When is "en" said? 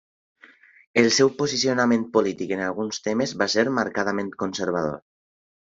2.59-2.65